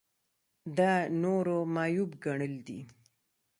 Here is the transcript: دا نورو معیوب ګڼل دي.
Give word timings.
دا 0.77 0.91
نورو 1.21 1.57
معیوب 1.75 2.11
ګڼل 2.23 2.53
دي. 2.67 2.79